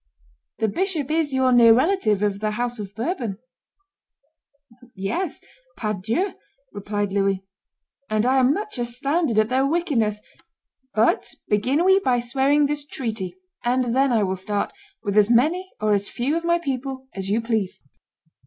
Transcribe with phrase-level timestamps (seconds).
[0.57, 3.37] The bishop is your near relative, of the house of Bourbon."
[4.95, 5.41] "Yes,
[5.77, 6.33] Padues Dieu,"
[6.73, 7.45] replied Louis,
[8.09, 10.23] "and I am much astounded at their wickedness.
[10.95, 15.69] But begin we by swearing this treaty; and then I will start, with as many
[15.79, 17.79] or as few of my people as you please."